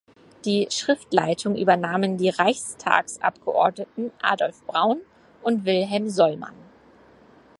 [0.45, 4.99] Die Schriftleitung übernahmen die Reichstagsabgeordneten Adolf Braun
[5.43, 6.55] und Wilhelm Sollmann.